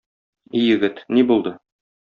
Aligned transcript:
И 0.61 0.63
егет, 0.69 1.05
ни 1.19 1.27
булды? 1.33 1.57